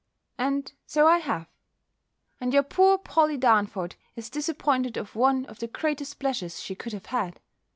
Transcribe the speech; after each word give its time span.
And 0.39 0.73
so 0.87 1.05
I 1.05 1.19
have. 1.19 1.45
And 2.39 2.55
your 2.55 2.63
poor 2.63 2.97
Polly 2.97 3.37
Darnford 3.37 3.97
is 4.15 4.31
disappointed 4.31 4.97
of 4.97 5.15
one 5.15 5.45
of 5.45 5.59
the 5.59 5.67
greatest 5.67 6.17
pleasures 6.17 6.59
she 6.59 6.73
could 6.73 6.93
have 6.93 7.05
had. 7.05 7.39